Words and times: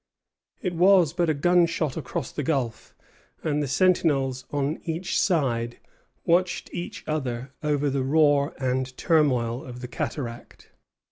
It 0.63 0.73
was 0.73 1.13
but 1.13 1.29
a 1.29 1.33
gunshot 1.35 1.95
across 1.95 2.31
the 2.31 2.41
gulf, 2.41 2.95
and 3.43 3.61
the 3.61 3.67
sentinels 3.67 4.45
on 4.49 4.79
each 4.83 5.21
side 5.21 5.77
watched 6.25 6.73
each 6.73 7.03
other 7.05 7.51
over 7.61 7.87
the 7.87 8.01
roar 8.01 8.55
and 8.57 8.97
turmoil 8.97 9.63
of 9.63 9.81
the 9.81 9.87
cataract. 9.87 10.71